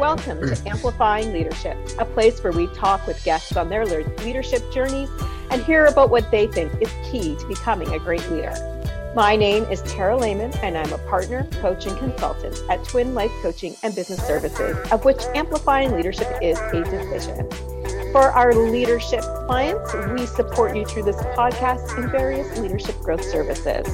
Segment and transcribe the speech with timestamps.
[0.00, 5.10] Welcome to Amplifying Leadership, a place where we talk with guests on their leadership journeys
[5.50, 8.54] and hear about what they think is key to becoming a great leader.
[9.14, 13.30] My name is Tara Lehman, and I'm a partner, coach, and consultant at Twin Life
[13.42, 17.46] Coaching and Business Services, of which Amplifying Leadership is a division.
[18.12, 23.86] For our leadership clients, we support you through this podcast and various leadership growth services.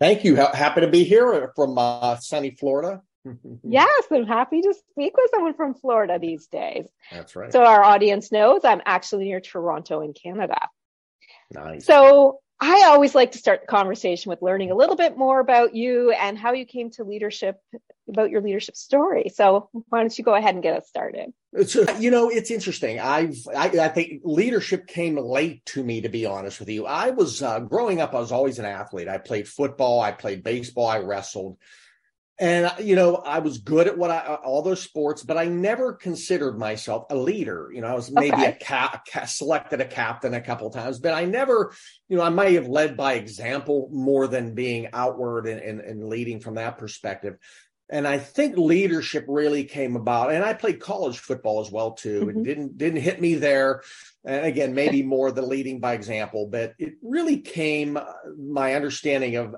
[0.00, 0.34] Thank you.
[0.34, 3.02] Happy to be here from uh, sunny Florida.
[3.62, 6.86] yes, I'm happy to speak with someone from Florida these days.
[7.10, 7.52] That's right.
[7.52, 10.68] So our audience knows I'm actually near Toronto in Canada.
[11.50, 11.86] Nice.
[11.86, 15.74] So I always like to start the conversation with learning a little bit more about
[15.74, 17.60] you and how you came to leadership,
[18.08, 19.30] about your leadership story.
[19.34, 21.32] So why don't you go ahead and get us started?
[21.66, 23.00] So, you know, it's interesting.
[23.00, 26.86] I've, I, I think leadership came late to me, to be honest with you.
[26.86, 29.08] I was uh, growing up, I was always an athlete.
[29.08, 31.58] I played football, I played baseball, I wrestled
[32.38, 35.92] and you know i was good at what i all those sports but i never
[35.92, 38.46] considered myself a leader you know i was maybe okay.
[38.46, 41.72] a cap selected a captain a couple times but i never
[42.08, 46.08] you know i may have led by example more than being outward and, and, and
[46.08, 47.36] leading from that perspective
[47.88, 52.22] and i think leadership really came about and i played college football as well too
[52.22, 52.40] mm-hmm.
[52.40, 53.82] it didn't didn't hit me there
[54.24, 58.04] and again maybe more the leading by example but it really came uh,
[58.36, 59.54] my understanding of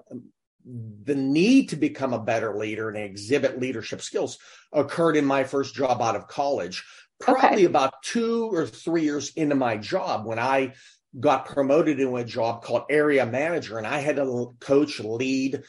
[1.05, 4.39] the need to become a better leader and exhibit leadership skills
[4.73, 6.84] occurred in my first job out of college.
[7.20, 7.64] Probably okay.
[7.64, 10.74] about two or three years into my job when i
[11.18, 15.63] got promoted into a job called area manager and i had to coach lead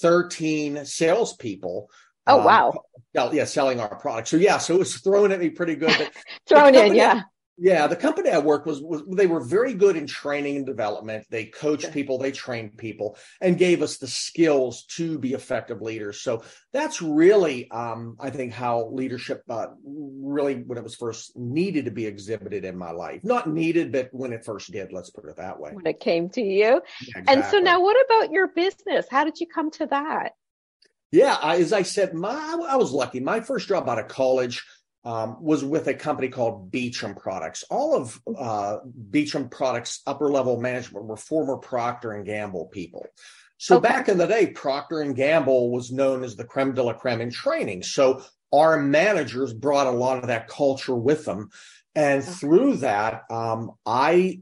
[0.00, 1.90] 13 salespeople
[2.28, 2.72] oh um, wow.
[3.32, 4.28] yeah selling our product.
[4.28, 6.12] So yeah so it was thrown at me pretty good but
[6.48, 7.22] thrown in yeah
[7.58, 11.26] yeah, the company I worked was, was they were very good in training and development.
[11.28, 16.22] They coached people, they trained people, and gave us the skills to be effective leaders.
[16.22, 21.84] So that's really, um, I think, how leadership uh, really, when it was first needed
[21.84, 23.20] to be exhibited in my life.
[23.22, 24.90] Not needed, but when it first did.
[24.92, 25.72] Let's put it that way.
[25.72, 27.34] When it came to you, yeah, exactly.
[27.34, 29.06] and so now, what about your business?
[29.10, 30.32] How did you come to that?
[31.10, 33.20] Yeah, I, as I said, my I was lucky.
[33.20, 34.64] My first job out of college
[35.04, 37.64] um, was with a company called Beecham Products.
[37.70, 38.78] All of uh,
[39.10, 43.06] Beecham Products upper level management were former Procter and Gamble people.
[43.58, 43.88] So okay.
[43.88, 47.20] back in the day, Procter and Gamble was known as the creme de la creme
[47.20, 47.82] in training.
[47.82, 51.50] So our managers brought a lot of that culture with them,
[51.94, 52.32] and okay.
[52.32, 54.40] through that, um, I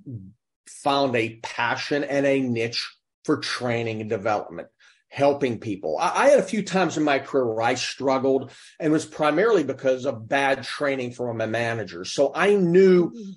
[0.68, 2.88] found a passion and a niche
[3.24, 4.68] for training and development
[5.10, 5.98] helping people.
[5.98, 9.64] I, I, had a few times in my career where I struggled and was primarily
[9.64, 12.04] because of bad training from my manager.
[12.04, 13.30] So I knew mm-hmm.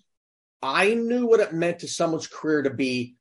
[0.61, 3.15] I knew what it meant to someone's career to be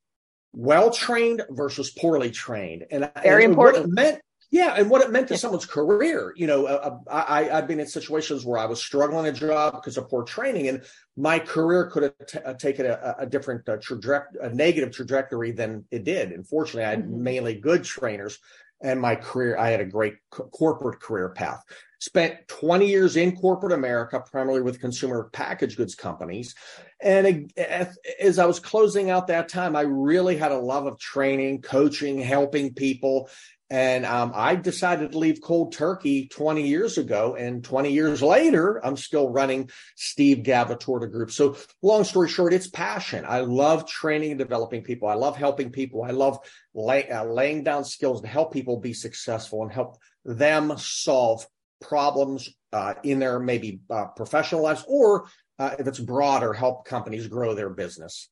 [0.53, 2.85] well trained versus poorly trained.
[2.91, 3.89] And very important.
[3.89, 4.21] What it meant
[4.53, 6.35] yeah, and what it meant to someone's career.
[6.37, 9.73] You know, uh, uh I, I've been in situations where I was struggling a job
[9.73, 10.85] because of poor training, and
[11.17, 15.53] my career could have t- uh, taken a, a different uh, trajectory, a negative trajectory
[15.53, 16.33] than it did.
[16.33, 17.23] Unfortunately, I had mm-hmm.
[17.23, 18.39] mainly good trainers,
[18.83, 21.65] and my career, I had a great co- corporate career path.
[22.01, 26.55] Spent 20 years in corporate America, primarily with consumer packaged goods companies.
[27.01, 31.63] And as I was closing out that time, I really had a love of training,
[31.63, 33.31] coaching, helping people.
[33.73, 37.37] And um, I decided to leave cold turkey 20 years ago.
[37.37, 41.31] And 20 years later, I'm still running Steve Gavatorta Group.
[41.31, 43.25] So, long story short, it's passion.
[43.27, 45.09] I love training and developing people.
[45.09, 46.03] I love helping people.
[46.03, 46.39] I love
[46.75, 51.47] lay, uh, laying down skills to help people be successful and help them solve
[51.81, 55.25] problems uh, in their maybe uh, professional lives or
[55.59, 58.29] uh, if it's broader, help companies grow their business.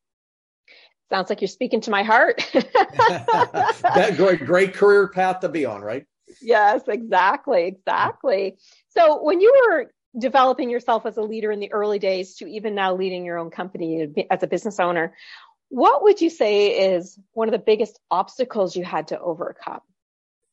[1.11, 2.49] Sounds like you're speaking to my heart.
[2.53, 6.07] that great, great career path to be on, right?
[6.41, 8.57] Yes, exactly, exactly.
[8.91, 12.75] So when you were developing yourself as a leader in the early days to even
[12.75, 15.15] now leading your own company as a business owner,
[15.69, 19.81] what would you say is one of the biggest obstacles you had to overcome?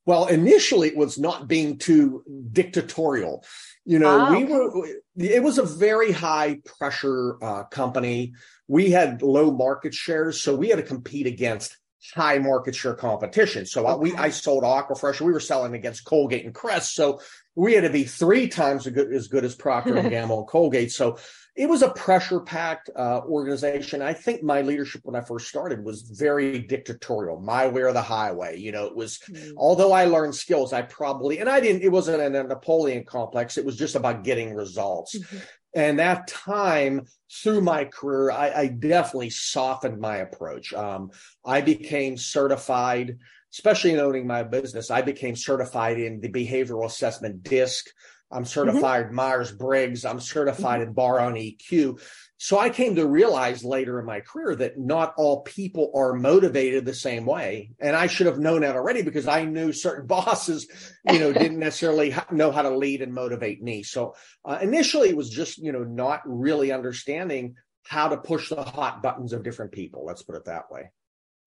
[0.05, 3.43] Well, initially it was not being too dictatorial.
[3.87, 4.85] You know, oh, we were,
[5.15, 8.33] it was a very high pressure uh, company.
[8.67, 11.77] We had low market shares, so we had to compete against
[12.13, 13.65] high market share competition.
[13.65, 13.91] So okay.
[13.91, 15.21] I, we, I sold Aquafresh.
[15.21, 16.95] We were selling against Colgate and Crest.
[16.95, 17.21] So
[17.55, 20.47] we had to be three times as good as, good as Procter and Gamble and
[20.49, 20.91] Colgate.
[20.91, 21.17] So
[21.57, 24.03] it was a pressure packed uh, organization.
[24.03, 28.01] I think my leadership when I first started was very dictatorial, my way or the
[28.01, 28.59] highway.
[28.59, 29.53] You know, it was, mm.
[29.57, 33.57] although I learned skills, I probably, and I didn't, it wasn't a Napoleon complex.
[33.57, 35.17] It was just about getting results.
[35.17, 35.37] Mm-hmm.
[35.73, 37.07] And that time
[37.41, 40.73] through my career, I, I definitely softened my approach.
[40.73, 41.09] Um,
[41.43, 43.17] I became certified,
[43.51, 44.91] especially in owning my business.
[44.91, 47.87] I became certified in the behavioral assessment DISC.
[48.31, 48.47] I'm mm-hmm.
[48.47, 49.15] certified mm-hmm.
[49.15, 50.05] Myers Briggs.
[50.05, 50.89] I'm certified mm-hmm.
[50.89, 52.01] in Bar-On EQ.
[52.39, 56.85] So I came to realize later in my career that not all people are motivated
[56.85, 57.71] the same way.
[57.79, 60.67] And I should have known that already because I knew certain bosses,
[61.09, 63.83] you know, didn't necessarily know how to lead and motivate me.
[63.83, 64.15] So
[64.45, 67.55] uh, initially it was just, you know, not really understanding
[67.87, 70.05] how to push the hot buttons of different people.
[70.05, 70.91] Let's put it that way.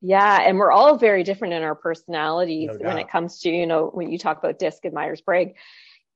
[0.03, 3.67] Yeah, and we're all very different in our personalities no when it comes to, you
[3.67, 5.53] know, when you talk about DISC and Myers Briggs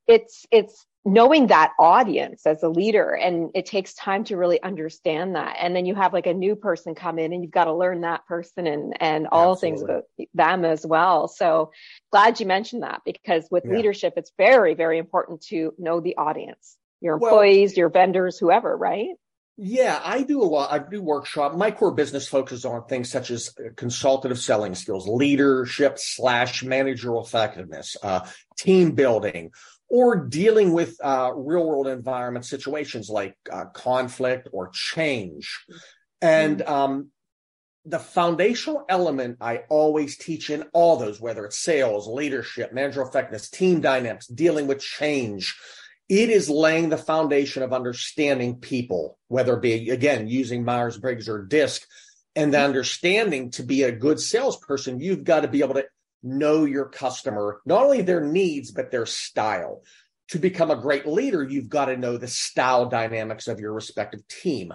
[0.07, 5.35] it's it's knowing that audience as a leader and it takes time to really understand
[5.35, 7.75] that and then you have like a new person come in and you've got to
[7.75, 9.69] learn that person and and all Absolutely.
[9.69, 11.71] things about them as well so
[12.11, 13.77] glad you mentioned that because with yeah.
[13.77, 18.75] leadership it's very very important to know the audience your employees well, your vendors whoever
[18.75, 19.09] right
[19.57, 20.73] yeah, I do a lot.
[20.73, 21.55] I do workshop.
[21.55, 27.97] My core business focuses on things such as consultative selling skills, leadership slash managerial effectiveness,
[28.03, 28.27] uh,
[28.57, 29.53] team building,
[29.89, 35.65] or dealing with uh, real world environment situations like uh, conflict or change.
[36.21, 36.73] And mm-hmm.
[36.73, 37.11] um,
[37.85, 43.51] the foundational element I always teach in all those, whether it's sales, leadership, managerial effectiveness,
[43.51, 45.55] team dynamics, dealing with change,
[46.09, 51.29] it is laying the foundation of understanding people, whether it be, again, using Myers Briggs
[51.29, 51.83] or DISC,
[52.37, 52.67] and the mm-hmm.
[52.67, 55.85] understanding to be a good salesperson, you've got to be able to
[56.25, 59.83] know your customer, not only their needs, but their style.
[60.29, 64.27] To become a great leader, you've got to know the style dynamics of your respective
[64.27, 64.73] team.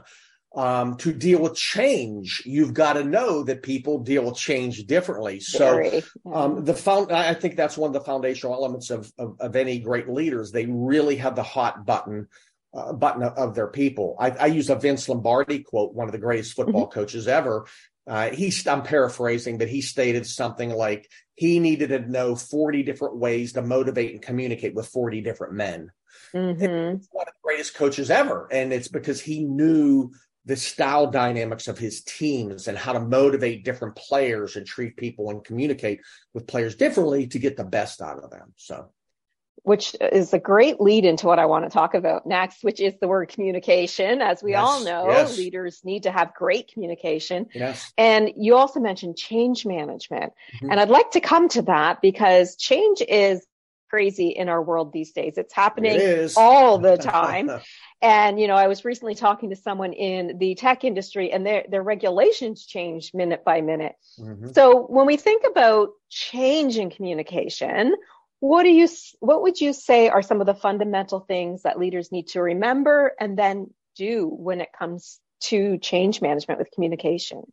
[0.55, 5.39] Um, to deal with change, you've got to know that people deal with change differently.
[5.39, 6.01] So,
[6.31, 9.79] um, the found, I think that's one of the foundational elements of, of, of any
[9.79, 10.51] great leaders.
[10.51, 12.27] They really have the hot button
[12.73, 14.15] uh, button of their people.
[14.19, 16.99] I, I, use a Vince Lombardi quote, one of the greatest football mm-hmm.
[16.99, 17.65] coaches ever.
[18.09, 23.17] Uh, he, I'm paraphrasing, but he stated something like he needed to know 40 different
[23.17, 25.91] ways to motivate and communicate with 40 different men.
[26.33, 26.97] Mm-hmm.
[27.11, 28.47] One of the greatest coaches ever.
[28.51, 30.11] And it's because he knew
[30.45, 35.29] the style dynamics of his teams and how to motivate different players and treat people
[35.29, 36.01] and communicate
[36.33, 38.53] with players differently to get the best out of them.
[38.55, 38.89] So
[39.63, 42.93] which is a great lead into what I want to talk about next, which is
[42.99, 44.21] the word communication.
[44.21, 45.37] As we yes, all know, yes.
[45.37, 47.47] leaders need to have great communication.
[47.53, 47.91] Yes.
[47.97, 50.33] And you also mentioned change management.
[50.55, 50.71] Mm-hmm.
[50.71, 53.45] And I'd like to come to that because change is
[53.89, 55.37] crazy in our world these days.
[55.37, 57.49] It's happening it all the time.
[58.01, 61.65] and, you know, I was recently talking to someone in the tech industry and their,
[61.69, 63.95] their regulations change minute by minute.
[64.19, 64.51] Mm-hmm.
[64.53, 67.95] So when we think about change in communication,
[68.39, 68.87] what do you
[69.19, 73.13] what would you say are some of the fundamental things that leaders need to remember
[73.19, 77.43] and then do when it comes to change management with communication?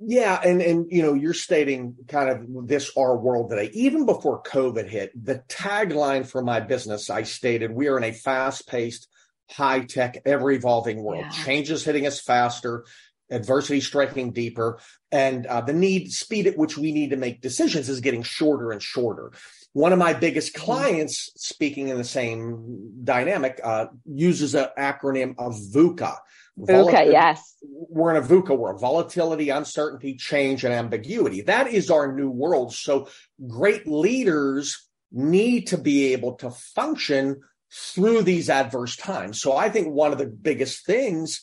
[0.00, 3.70] Yeah and and you know you're stating kind of this our world today.
[3.72, 8.12] Even before covid hit the tagline for my business i stated we are in a
[8.12, 9.08] fast paced
[9.50, 11.24] high tech ever evolving world.
[11.24, 11.44] Yeah.
[11.44, 12.84] changes hitting us faster
[13.30, 14.78] adversity striking deeper
[15.10, 18.70] and uh, the need speed at which we need to make decisions is getting shorter
[18.70, 19.32] and shorter
[19.76, 20.64] one of my biggest mm-hmm.
[20.64, 26.16] clients, speaking in the same dynamic, uh, uses an acronym of VUCA.
[26.58, 27.56] VUCA, yes.
[27.62, 31.42] We're in a VUCA world volatility, uncertainty, change, and ambiguity.
[31.42, 32.72] That is our new world.
[32.72, 33.08] So
[33.46, 39.42] great leaders need to be able to function through these adverse times.
[39.42, 41.42] So I think one of the biggest things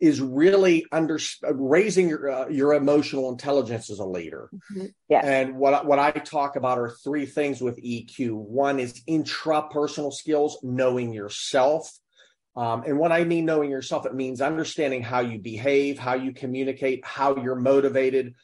[0.00, 4.50] is really under raising your uh, your emotional intelligence as a leader.
[4.54, 4.86] Mm-hmm.
[5.08, 5.20] Yeah.
[5.22, 8.32] And what what I talk about are three things with EQ.
[8.32, 11.90] One is intrapersonal skills, knowing yourself.
[12.56, 16.32] Um, and when I mean knowing yourself, it means understanding how you behave, how you
[16.32, 18.34] communicate, how you're motivated,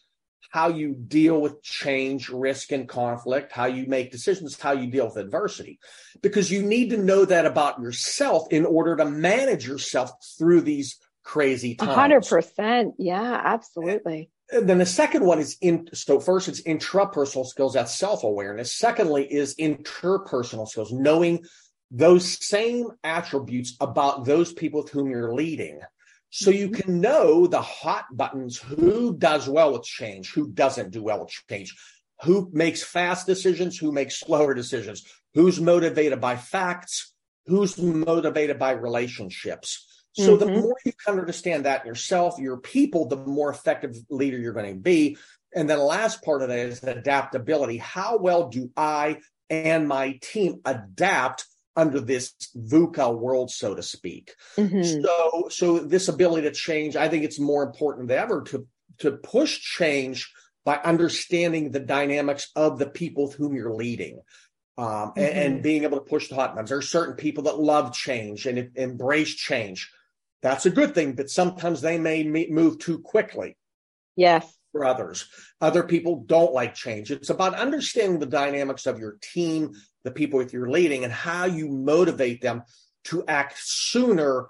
[0.50, 5.06] how you deal with change, risk, and conflict, how you make decisions, how you deal
[5.06, 5.80] with adversity.
[6.22, 10.98] Because you need to know that about yourself in order to manage yourself through these
[11.26, 11.92] crazy times.
[11.92, 12.94] hundred percent.
[12.98, 14.30] Yeah, absolutely.
[14.50, 18.72] And then the second one is in so first it's intrapersonal skills, that's self-awareness.
[18.72, 21.44] Secondly is interpersonal skills, knowing
[21.90, 25.80] those same attributes about those people with whom you're leading.
[26.30, 26.80] So you mm-hmm.
[26.80, 31.34] can know the hot buttons, who does well with change, who doesn't do well with
[31.48, 31.74] change,
[32.22, 35.04] who makes fast decisions, who makes slower decisions,
[35.34, 37.12] who's motivated by facts,
[37.46, 39.85] who's motivated by relationships.
[40.16, 40.46] So mm-hmm.
[40.46, 44.74] the more you can understand that yourself, your people, the more effective leader you're going
[44.74, 45.18] to be.
[45.54, 47.76] And then the last part of that is adaptability.
[47.76, 49.18] How well do I
[49.50, 51.44] and my team adapt
[51.76, 54.34] under this VUCA world, so to speak?
[54.56, 55.02] Mm-hmm.
[55.02, 58.66] So, so this ability to change, I think it's more important than ever to
[58.98, 60.32] to push change
[60.64, 64.20] by understanding the dynamics of the people with whom you're leading.
[64.78, 65.20] Um, mm-hmm.
[65.20, 66.68] and, and, being able to push the hot buttons.
[66.68, 69.90] There are certain people that love change and embrace change.
[70.42, 73.56] That's a good thing, but sometimes they may move too quickly.
[74.16, 74.52] Yes.
[74.72, 75.26] For others,
[75.60, 77.10] other people don't like change.
[77.10, 79.72] It's about understanding the dynamics of your team,
[80.04, 82.62] the people with your leading, and how you motivate them
[83.04, 84.48] to act sooner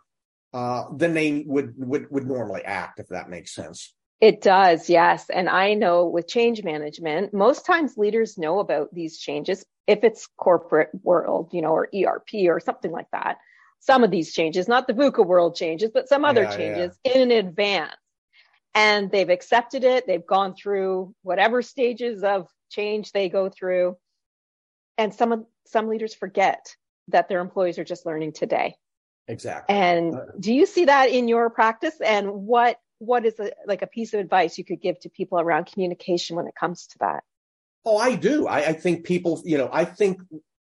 [0.52, 3.94] uh, than they would, would would normally act, if that makes sense.
[4.20, 5.28] It does, yes.
[5.28, 10.26] And I know with change management, most times leaders know about these changes if it's
[10.38, 13.36] corporate world, you know, or ERP or something like that.
[13.86, 17.12] Some of these changes, not the VUCA world changes, but some other yeah, changes yeah.
[17.18, 17.94] in advance.
[18.74, 20.06] And they've accepted it.
[20.06, 23.96] They've gone through whatever stages of change they go through.
[24.98, 26.74] And some of, some leaders forget
[27.08, 28.74] that their employees are just learning today.
[29.28, 29.74] Exactly.
[29.74, 32.00] And uh, do you see that in your practice?
[32.00, 35.38] And what what is a, like a piece of advice you could give to people
[35.38, 37.24] around communication when it comes to that?
[37.84, 38.46] Oh, I do.
[38.46, 40.20] I, I think people, you know, I think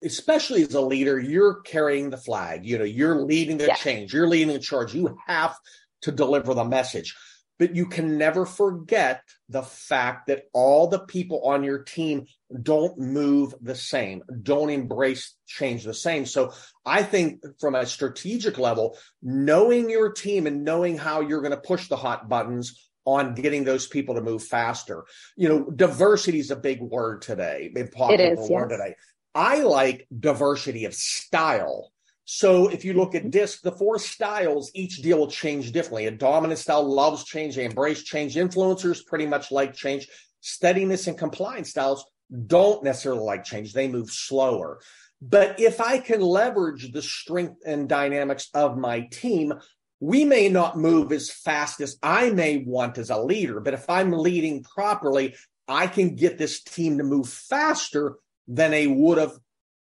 [0.03, 2.65] especially as a leader, you're carrying the flag.
[2.65, 4.13] You know, you're leading the change.
[4.13, 4.93] You're leading the charge.
[4.93, 5.55] You have
[6.01, 7.15] to deliver the message.
[7.59, 12.27] But you can never forget the fact that all the people on your team
[12.61, 16.27] don't move the same, don't embrace change the same.
[16.27, 16.53] So
[16.85, 21.57] I think from a strategic level, knowing your team and knowing how you're going to
[21.57, 25.05] push the hot buttons on getting those people to move faster.
[25.37, 28.79] You know, diversity is a big word today, big popular is, word yes.
[28.79, 28.95] today.
[29.37, 31.91] I like diversity of style
[32.29, 33.29] so if you look at mm-hmm.
[33.29, 36.07] DISC, the four styles, each deal will change differently.
[36.07, 38.35] A dominant style loves change, they embrace change.
[38.35, 40.09] Influencers pretty much like change.
[40.41, 42.05] Steadiness and compliance styles
[42.45, 43.71] don't necessarily like change.
[43.71, 44.81] They move slower.
[45.21, 49.53] But if I can leverage the strength and dynamics of my team,
[50.01, 53.61] we may not move as fast as I may want as a leader.
[53.61, 55.33] But if I'm leading properly,
[55.65, 58.17] I can get this team to move faster
[58.47, 59.33] than they would have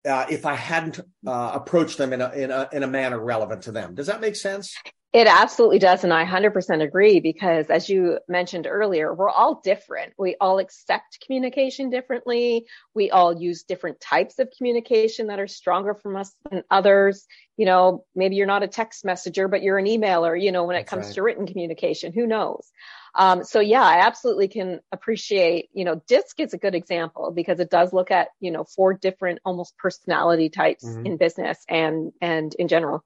[0.07, 3.63] uh, if I hadn't uh, approached them in a, in a in a manner relevant
[3.63, 3.95] to them.
[3.95, 4.75] Does that make sense?
[5.15, 10.11] It absolutely does, and I 100% agree because, as you mentioned earlier, we're all different.
[10.17, 12.65] We all accept communication differently.
[12.93, 17.27] We all use different types of communication that are stronger from us than others.
[17.55, 20.39] You know, maybe you're not a text messenger, but you're an emailer.
[20.39, 21.15] You know, when That's it comes right.
[21.15, 22.69] to written communication, who knows?
[23.15, 27.59] Um, so yeah, I absolutely can appreciate, you know, DISC is a good example because
[27.61, 31.05] it does look at, you know, four different almost personality types mm-hmm.
[31.05, 33.05] in business and, and in general.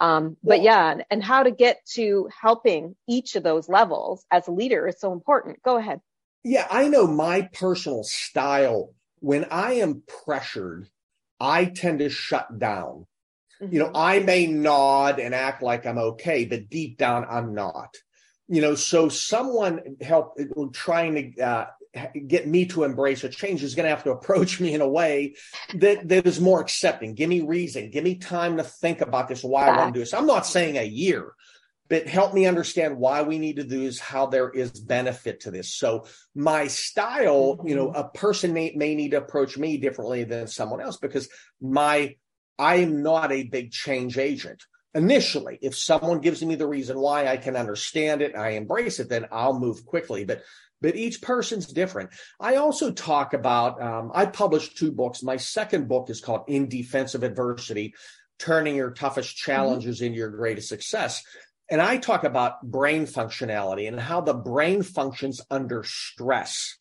[0.00, 4.52] Um, but yeah, and how to get to helping each of those levels as a
[4.52, 5.62] leader is so important.
[5.62, 6.00] Go ahead.
[6.42, 8.94] Yeah, I know my personal style.
[9.18, 10.88] When I am pressured,
[11.38, 13.06] I tend to shut down.
[13.60, 13.74] Mm-hmm.
[13.74, 13.96] You know, mm-hmm.
[13.96, 17.94] I may nod and act like I'm okay, but deep down, I'm not
[18.50, 20.36] you know, so someone help
[20.72, 21.66] trying to uh,
[22.26, 24.88] get me to embrace a change is going to have to approach me in a
[24.88, 25.36] way
[25.74, 27.14] that that is more accepting.
[27.14, 27.90] Give me reason.
[27.90, 29.44] Give me time to think about this.
[29.44, 30.12] Why I want to do this.
[30.12, 31.32] I'm not saying a year,
[31.88, 34.00] but help me understand why we need to do this.
[34.00, 35.72] How there is benefit to this.
[35.72, 37.68] So my style, mm-hmm.
[37.68, 41.28] you know, a person may may need to approach me differently than someone else because
[41.60, 42.16] my
[42.58, 47.26] I am not a big change agent initially if someone gives me the reason why
[47.26, 50.42] i can understand it and i embrace it then i'll move quickly but
[50.80, 55.86] but each person's different i also talk about um, i published two books my second
[55.86, 57.94] book is called in defense of adversity
[58.38, 59.50] turning your toughest mm-hmm.
[59.52, 60.06] challenges mm-hmm.
[60.06, 61.22] into your greatest success
[61.70, 66.79] and i talk about brain functionality and how the brain functions under stress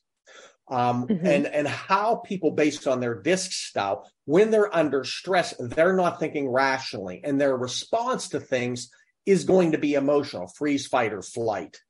[0.69, 1.25] um, mm-hmm.
[1.25, 6.19] and and how people based on their disc style when they're under stress they're not
[6.19, 8.89] thinking rationally and their response to things
[9.25, 11.81] is going to be emotional freeze fight or flight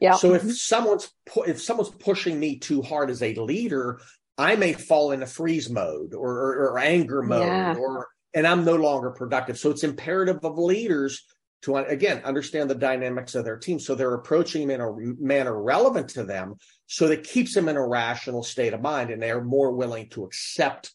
[0.00, 0.48] yeah so mm-hmm.
[0.48, 4.00] if someone's pu- if someone's pushing me too hard as a leader
[4.36, 7.74] i may fall into freeze mode or, or, or anger mode yeah.
[7.76, 11.24] or and i'm no longer productive so it's imperative of leaders
[11.62, 15.60] to again understand the dynamics of their team so they're approaching them in a manner
[15.60, 16.54] relevant to them
[16.86, 20.24] so that keeps them in a rational state of mind and they're more willing to
[20.24, 20.92] accept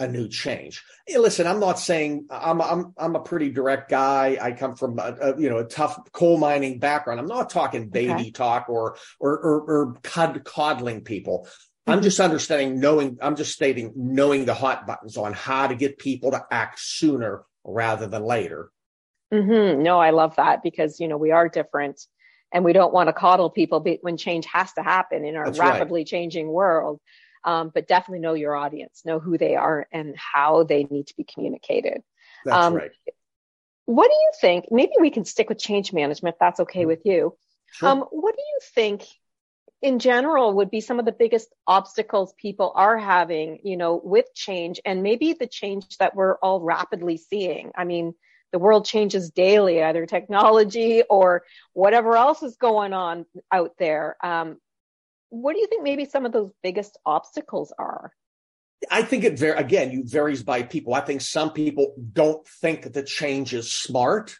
[0.00, 0.82] a new change.
[1.06, 4.38] Hey, listen, I'm not saying I'm I'm I'm a pretty direct guy.
[4.40, 7.20] I come from a, a you know a tough coal mining background.
[7.20, 8.30] I'm not talking baby okay.
[8.30, 11.46] talk or or or, or cod, coddling people.
[11.86, 12.02] I'm mm-hmm.
[12.02, 13.18] just understanding, knowing.
[13.20, 17.44] I'm just stating, knowing the hot buttons on how to get people to act sooner
[17.62, 18.70] rather than later.
[19.32, 19.82] Mm-hmm.
[19.82, 22.00] No, I love that because, you know, we are different
[22.52, 25.58] and we don't want to coddle people when change has to happen in our That's
[25.58, 26.06] rapidly right.
[26.06, 27.00] changing world.
[27.42, 31.16] Um, but definitely know your audience, know who they are and how they need to
[31.16, 32.02] be communicated.
[32.44, 32.90] That's um, right.
[33.86, 34.66] What do you think?
[34.70, 36.34] Maybe we can stick with change management.
[36.34, 36.88] If that's okay mm-hmm.
[36.88, 37.36] with you.
[37.72, 37.88] Sure.
[37.88, 39.06] Um, what do you think
[39.80, 44.26] in general would be some of the biggest obstacles people are having, you know, with
[44.34, 47.70] change and maybe the change that we're all rapidly seeing?
[47.74, 48.14] I mean,
[48.52, 54.16] the world changes daily, either technology or whatever else is going on out there.
[54.22, 54.58] Um,
[55.28, 58.12] what do you think maybe some of those biggest obstacles are?
[58.90, 60.94] I think it very again, you varies by people.
[60.94, 64.36] I think some people don't think the change is smart.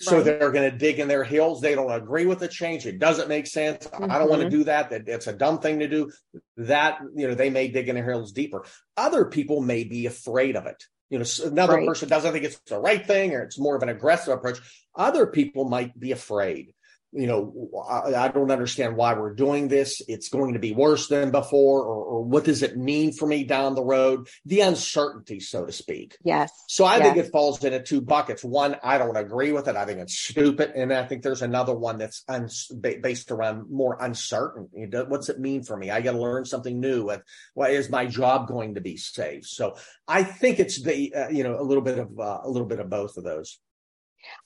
[0.00, 0.24] So right.
[0.24, 1.60] they're going to dig in their heels.
[1.60, 2.86] They don't agree with the change.
[2.86, 3.86] It doesn't make sense.
[3.86, 4.10] Mm-hmm.
[4.10, 4.90] I don't want to do that.
[4.90, 6.10] That it's a dumb thing to do.
[6.56, 8.64] That you know they may dig in their heels deeper.
[8.96, 10.82] Other people may be afraid of it.
[11.10, 11.86] You know, another right.
[11.86, 14.58] person doesn't think it's the right thing, or it's more of an aggressive approach.
[14.94, 16.72] Other people might be afraid
[17.12, 20.00] you know, I, I, don't understand why we're doing this.
[20.06, 23.42] It's going to be worse than before, or, or, what does it mean for me
[23.42, 24.28] down the road?
[24.44, 26.16] The uncertainty, so to speak.
[26.22, 26.52] Yes.
[26.68, 27.02] So I yes.
[27.04, 28.44] think it falls into two buckets.
[28.44, 29.74] One, I don't agree with it.
[29.74, 30.72] I think it's stupid.
[30.76, 32.48] And I think there's another one that's un-
[32.80, 34.86] based around more uncertainty.
[35.08, 35.90] What's it mean for me?
[35.90, 37.06] I got to learn something new.
[37.06, 37.22] With,
[37.56, 39.46] well, is my job going to be safe?
[39.46, 39.76] So
[40.06, 42.78] I think it's the, uh, you know, a little bit of, uh, a little bit
[42.78, 43.58] of both of those.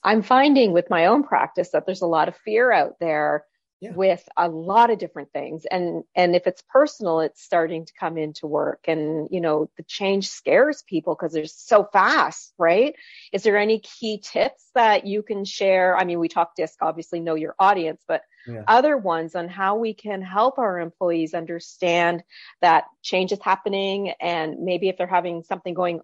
[0.03, 3.45] I'm finding with my own practice that there's a lot of fear out there
[3.81, 3.93] yeah.
[3.93, 5.65] with a lot of different things.
[5.65, 9.83] And, and if it's personal, it's starting to come into work and, you know, the
[9.83, 12.95] change scares people because they're so fast, right?
[13.31, 15.97] Is there any key tips that you can share?
[15.97, 18.63] I mean, we talk disc, obviously know your audience, but yeah.
[18.67, 22.23] other ones on how we can help our employees understand
[22.61, 26.01] that change is happening and maybe if they're having something going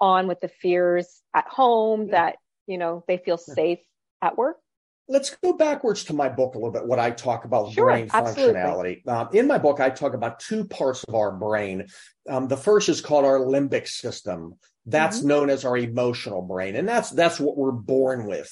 [0.00, 2.12] on with the fears at home yeah.
[2.12, 3.80] that you know, they feel safe
[4.22, 4.58] at work?
[5.06, 6.86] Let's go backwards to my book a little bit.
[6.86, 9.06] What I talk about sure, brain functionality.
[9.06, 11.88] Um, in my book, I talk about two parts of our brain.
[12.28, 14.54] Um, the first is called our limbic system.
[14.86, 15.28] That's mm-hmm.
[15.28, 18.50] known as our emotional brain, and that's that's what we're born with.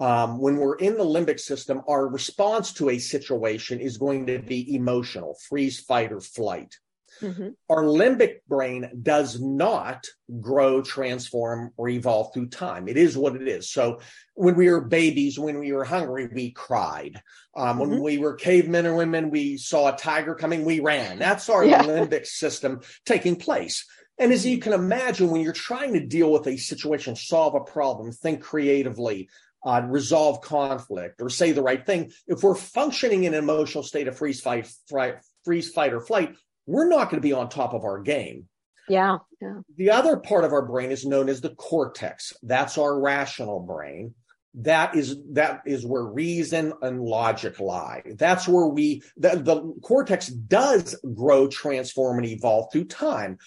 [0.00, 4.38] Um, when we're in the limbic system, our response to a situation is going to
[4.38, 6.76] be emotional, freeze, fight, or flight.
[7.20, 7.48] Mm-hmm.
[7.68, 10.06] Our limbic brain does not
[10.40, 12.88] grow, transform, or evolve through time.
[12.88, 13.70] It is what it is.
[13.70, 14.00] So
[14.34, 17.20] when we were babies, when we were hungry, we cried.
[17.56, 17.80] Um, mm-hmm.
[17.80, 21.18] When we were cavemen or women, we saw a tiger coming, we ran.
[21.18, 21.82] That's our yeah.
[21.82, 23.84] limbic system taking place.
[24.18, 27.60] And as you can imagine, when you're trying to deal with a situation, solve a
[27.60, 29.28] problem, think creatively,
[29.64, 34.08] uh, resolve conflict, or say the right thing, if we're functioning in an emotional state
[34.08, 36.34] of freeze, fight, fright, freeze, fight, or flight,
[36.68, 38.46] we're not going to be on top of our game.
[38.88, 39.60] Yeah, yeah.
[39.76, 42.34] The other part of our brain is known as the cortex.
[42.42, 44.14] That's our rational brain.
[44.54, 48.02] That is that is where reason and logic lie.
[48.16, 53.38] That's where we the, the cortex does grow, transform, and evolve through time,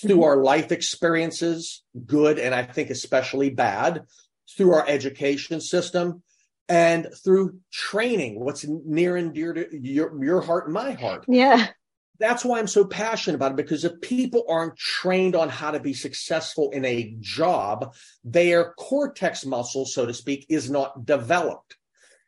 [0.00, 0.24] through mm-hmm.
[0.24, 4.02] our life experiences, good and I think especially bad,
[4.56, 6.22] through our education system,
[6.68, 8.40] and through training.
[8.40, 11.24] What's near and dear to your your heart and my heart.
[11.28, 11.68] Yeah
[12.18, 15.80] that's why I'm so passionate about it because if people aren't trained on how to
[15.80, 21.76] be successful in a job, their cortex muscle, so to speak, is not developed.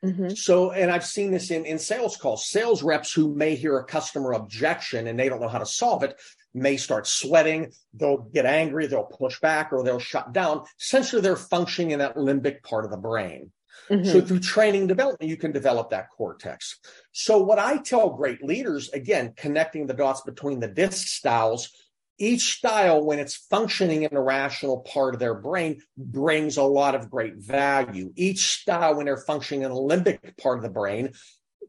[0.03, 0.29] Mm-hmm.
[0.29, 2.47] So, and I've seen this in, in sales calls.
[2.47, 6.03] Sales reps who may hear a customer objection and they don't know how to solve
[6.03, 6.19] it
[6.53, 7.71] may start sweating.
[7.93, 8.87] They'll get angry.
[8.87, 10.63] They'll push back or they'll shut down.
[10.79, 13.51] Essentially, they're functioning in that limbic part of the brain.
[13.89, 14.09] Mm-hmm.
[14.09, 16.79] So through training development, you can develop that cortex.
[17.11, 21.69] So what I tell great leaders, again, connecting the dots between the disc styles,
[22.17, 26.93] each style, when it's functioning in the rational part of their brain, brings a lot
[26.93, 28.13] of great value.
[28.15, 31.13] Each style, when they're functioning in the limbic part of the brain,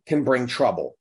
[0.06, 0.96] can bring trouble.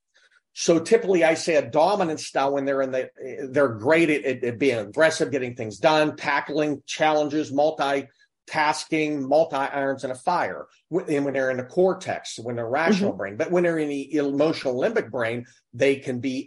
[0.53, 3.09] So typically, I say a dominant style when they're in the,
[3.49, 8.07] they're great at, at being aggressive, getting things done, tackling challenges, multi
[8.51, 13.11] tasking multi irons in a fire and when they're in the cortex when they're rational
[13.11, 13.17] mm-hmm.
[13.17, 16.45] brain but when they're in the emotional limbic brain they can be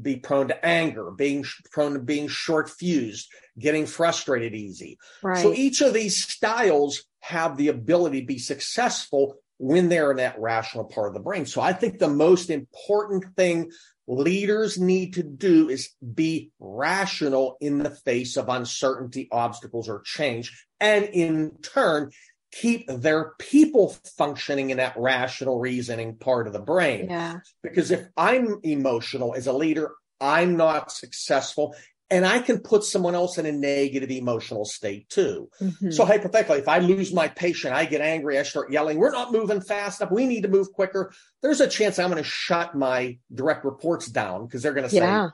[0.00, 3.28] be prone to anger being prone to being short fused
[3.58, 5.42] getting frustrated easy right.
[5.42, 10.40] so each of these styles have the ability to be successful when they're in that
[10.40, 13.68] rational part of the brain so i think the most important thing
[14.06, 20.66] leaders need to do is be rational in the face of uncertainty, obstacles, or change,
[20.82, 22.10] and in turn,
[22.50, 27.08] keep their people functioning in that rational reasoning part of the brain.
[27.08, 27.38] Yeah.
[27.62, 31.74] Because if I'm emotional as a leader, I'm not successful
[32.10, 35.48] and I can put someone else in a negative emotional state too.
[35.62, 35.92] Mm-hmm.
[35.92, 39.32] So hypothetically, if I lose my patient, I get angry, I start yelling, we're not
[39.32, 40.12] moving fast enough.
[40.12, 41.14] We need to move quicker.
[41.40, 44.90] There's a chance I'm going to shut my direct reports down because they're going to
[44.90, 45.30] say, yeah.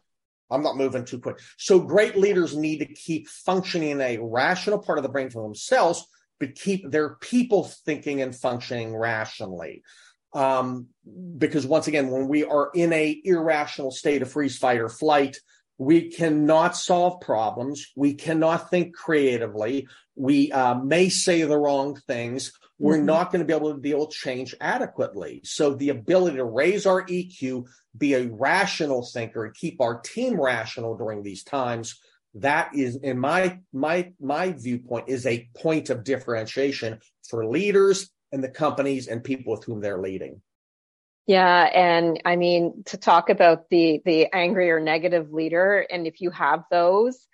[0.50, 1.40] I'm not moving too quick.
[1.56, 5.42] So great leaders need to keep functioning in a rational part of the brain for
[5.42, 6.06] themselves,
[6.40, 9.82] but keep their people thinking and functioning rationally.
[10.32, 10.88] Um,
[11.38, 15.38] because once again, when we are in a irrational state of freeze, fight, or flight,
[15.78, 17.92] we cannot solve problems.
[17.94, 19.88] We cannot think creatively.
[20.16, 22.52] We uh, may say the wrong things.
[22.78, 23.06] We're mm-hmm.
[23.06, 25.40] not going to be able to deal with change adequately.
[25.44, 30.40] So the ability to raise our EQ, be a rational thinker, and keep our team
[30.40, 32.00] rational during these times,
[32.34, 38.44] that is, in my my my viewpoint, is a point of differentiation for leaders and
[38.44, 40.40] the companies and people with whom they're leading.
[41.26, 46.20] Yeah, and I mean to talk about the the angry or negative leader, and if
[46.20, 47.26] you have those,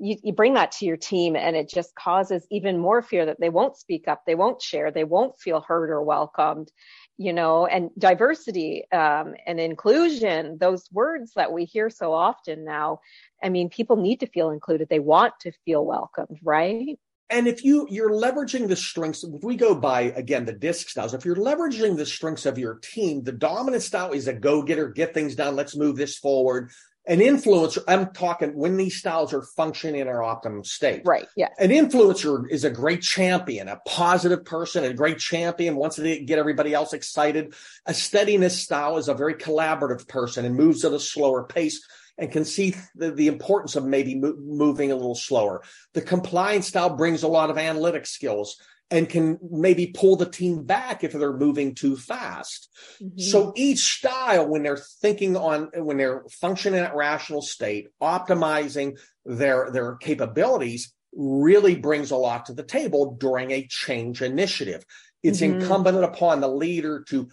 [0.00, 3.38] you, you bring that to your team, and it just causes even more fear that
[3.38, 6.72] they won't speak up, they won't share, they won't feel heard or welcomed,
[7.18, 7.66] you know.
[7.66, 13.00] And diversity um, and inclusion, those words that we hear so often now.
[13.42, 16.98] I mean, people need to feel included; they want to feel welcomed, right?
[17.28, 21.14] And if you you're leveraging the strengths, if we go by again the disc styles,
[21.14, 25.14] if you're leveraging the strengths of your team, the dominant style is a go-getter, get
[25.14, 26.72] things done, let's move this forward.
[27.06, 31.02] An influencer, I'm talking when these styles are functioning in our optimum state.
[31.04, 31.26] Right.
[31.34, 31.48] Yeah.
[31.58, 36.38] An influencer is a great champion, a positive person, a great champion, wants to get
[36.38, 37.54] everybody else excited.
[37.86, 41.82] A steadiness style is a very collaborative person and moves at a slower pace
[42.18, 45.62] and can see the, the importance of maybe mo- moving a little slower.
[45.94, 48.56] The compliance style brings a lot of analytic skills
[48.90, 52.68] and can maybe pull the team back if they're moving too fast.
[53.02, 53.20] Mm-hmm.
[53.20, 59.70] So each style, when they're thinking on, when they're functioning at rational state, optimizing their,
[59.70, 64.84] their capabilities really brings a lot to the table during a change initiative.
[65.22, 65.60] It's mm-hmm.
[65.60, 67.28] incumbent upon the leader to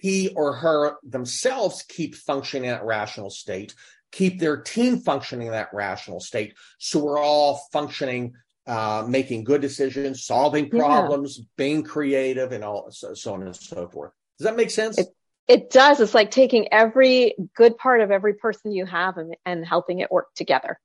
[0.00, 3.74] he or her themselves keep functioning at rational state
[4.12, 6.54] keep their team functioning in that rational state.
[6.78, 8.34] So we're all functioning,
[8.70, 11.44] uh, making good decisions, solving problems, yeah.
[11.56, 14.12] being creative, and all so, so, on and so forth.
[14.38, 14.96] Does that make sense?
[14.96, 15.08] It,
[15.48, 15.98] it does.
[15.98, 20.12] It's like taking every good part of every person you have and, and helping it
[20.12, 20.78] work together.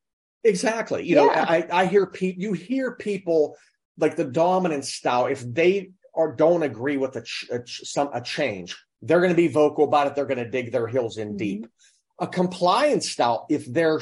[0.43, 1.05] Exactly.
[1.05, 1.21] You yeah.
[1.21, 3.55] know, I, I hear people, you hear people
[3.99, 8.09] like the dominant style, if they or don't agree with a, ch- a, ch- some,
[8.13, 10.15] a change, they're going to be vocal about it.
[10.15, 11.37] They're going to dig their heels in mm-hmm.
[11.37, 11.67] deep
[12.19, 13.99] a compliance style, if they're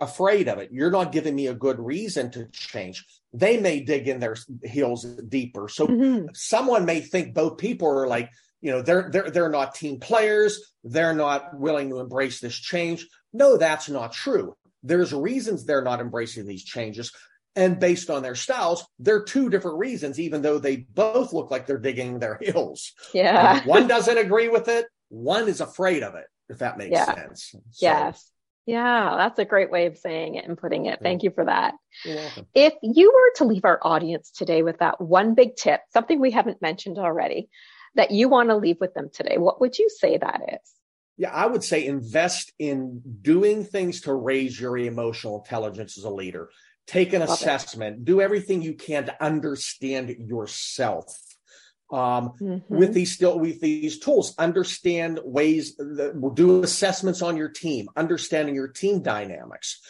[0.00, 3.04] afraid of it, you're not giving me a good reason to change.
[3.32, 5.68] They may dig in their heels deeper.
[5.68, 6.26] So mm-hmm.
[6.34, 10.72] someone may think both people are like, you know, they're they're they're not team players.
[10.84, 13.06] They're not willing to embrace this change.
[13.32, 14.56] No, that's not true.
[14.82, 17.12] There's reasons they're not embracing these changes.
[17.56, 21.66] And based on their styles, they're two different reasons, even though they both look like
[21.66, 22.92] they're digging their heels.
[23.12, 23.60] Yeah.
[23.62, 24.86] Um, one doesn't agree with it.
[25.08, 27.14] One is afraid of it if that makes yeah.
[27.14, 27.50] sense.
[27.50, 28.30] So, yes.
[28.66, 31.00] Yeah, that's a great way of saying it and putting it.
[31.02, 31.74] Thank you for that.
[32.54, 36.30] If you were to leave our audience today with that one big tip, something we
[36.30, 37.50] haven't mentioned already,
[37.94, 40.72] that you want to leave with them today, what would you say that is?
[41.18, 46.10] Yeah, I would say invest in doing things to raise your emotional intelligence as a
[46.10, 46.48] leader.
[46.86, 48.04] Take an Love assessment, it.
[48.04, 51.14] do everything you can to understand yourself
[51.92, 52.74] um, mm-hmm.
[52.74, 57.88] with these still with these tools understand ways that will do assessments on your team
[57.96, 59.80] understanding your team dynamics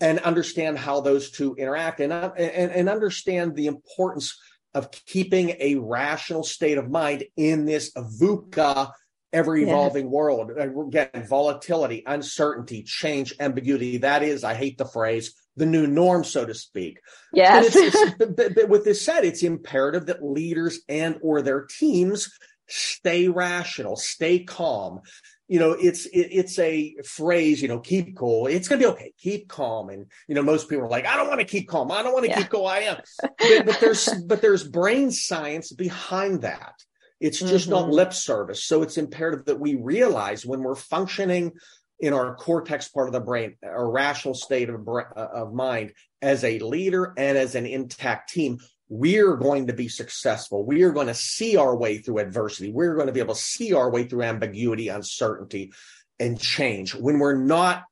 [0.00, 4.38] and understand how those two interact and, and, and understand the importance
[4.74, 8.90] of keeping a rational state of mind in this VUCA
[9.32, 10.10] ever evolving yeah.
[10.10, 10.50] world.
[10.50, 13.98] Again, volatility, uncertainty, change, ambiguity.
[13.98, 17.00] That is, I hate the phrase, the new norm, so to speak.
[17.32, 17.74] Yes.
[17.74, 21.62] But, it's, it's, but, but with this said, it's imperative that leaders and or their
[21.64, 22.30] teams
[22.68, 25.00] stay rational, stay calm.
[25.48, 27.62] You know, it's it, it's a phrase.
[27.62, 28.48] You know, keep cool.
[28.48, 29.12] It's gonna be okay.
[29.18, 29.90] Keep calm.
[29.90, 31.92] And you know, most people are like, I don't want to keep calm.
[31.92, 32.38] I don't want to yeah.
[32.38, 32.66] keep cool.
[32.66, 32.96] I am.
[33.38, 36.74] But, but there's but there's brain science behind that.
[37.20, 37.70] It's just mm-hmm.
[37.70, 38.64] not lip service.
[38.64, 41.52] So it's imperative that we realize when we're functioning
[41.98, 46.58] in our cortex part of the brain, a rational state of, of mind as a
[46.58, 50.64] leader and as an intact team, we're going to be successful.
[50.64, 52.70] We are going to see our way through adversity.
[52.70, 55.72] We're going to be able to see our way through ambiguity, uncertainty,
[56.20, 56.94] and change.
[56.94, 57.84] When we're not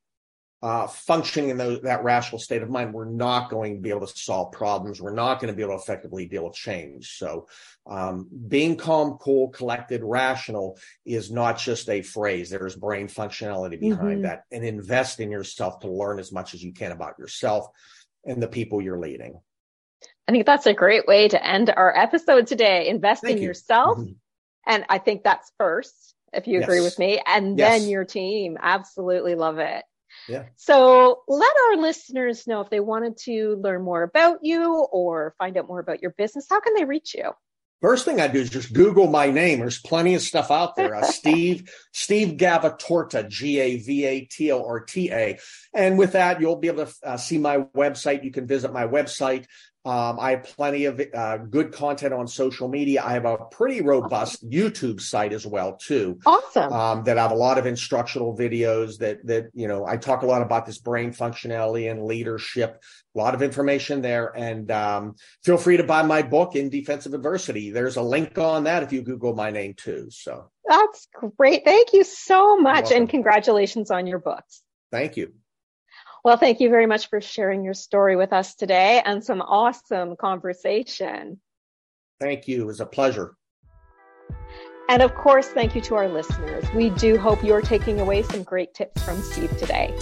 [0.62, 4.16] uh, functioning in that rational state of mind, we're not going to be able to
[4.16, 5.00] solve problems.
[5.00, 7.18] We're not going to be able to effectively deal with change.
[7.18, 7.48] So,
[7.86, 12.50] um, being calm, cool, collected, rational is not just a phrase.
[12.50, 14.22] There's brain functionality behind mm-hmm.
[14.22, 17.66] that, and invest in yourself to learn as much as you can about yourself
[18.24, 19.38] and the people you're leading.
[20.26, 22.88] I think that's a great way to end our episode today.
[22.88, 23.48] Invest Thank in you.
[23.48, 23.98] yourself.
[23.98, 24.12] Mm-hmm.
[24.66, 26.64] And I think that's first, if you yes.
[26.64, 27.80] agree with me, and yes.
[27.80, 28.56] then your team.
[28.60, 29.84] Absolutely love it.
[30.26, 30.44] Yeah.
[30.56, 35.58] So let our listeners know if they wanted to learn more about you or find
[35.58, 37.32] out more about your business, how can they reach you?
[37.84, 39.58] First thing I do is just Google my name.
[39.58, 40.94] There's plenty of stuff out there.
[40.94, 45.38] Uh, Steve, Steve Gavatorta, G A V A T O R T A.
[45.74, 48.24] And with that, you'll be able to uh, see my website.
[48.24, 49.44] You can visit my website.
[49.84, 53.02] Um, I have plenty of uh, good content on social media.
[53.04, 54.48] I have a pretty robust.
[54.48, 56.18] YouTube site as well too.
[56.24, 56.72] Awesome.
[56.72, 60.22] Um, that I have a lot of instructional videos that that you know I talk
[60.22, 62.82] a lot about this brain functionality and leadership.
[63.14, 67.06] A lot of information there, and um, feel free to buy my book in defense
[67.06, 67.70] of adversity.
[67.70, 70.08] There's a link on that if you Google my name too.
[70.10, 71.64] So that's great.
[71.64, 74.62] Thank you so much, and congratulations on your books.
[74.90, 75.34] Thank you.
[76.24, 80.16] Well, thank you very much for sharing your story with us today and some awesome
[80.16, 81.38] conversation.
[82.18, 82.62] Thank you.
[82.62, 83.36] It was a pleasure.
[84.88, 86.64] And of course, thank you to our listeners.
[86.74, 89.94] We do hope you're taking away some great tips from Steve today.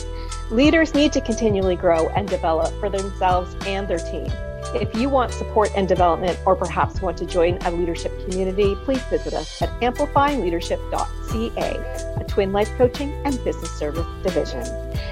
[0.53, 4.31] Leaders need to continually grow and develop for themselves and their team.
[4.75, 9.03] If you want support and development, or perhaps want to join a leadership community, please
[9.05, 14.63] visit us at amplifyingleadership.ca, a twin life coaching and business service division.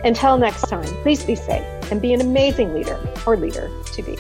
[0.05, 4.17] Until next time, please be safe and be an amazing leader or leader to be.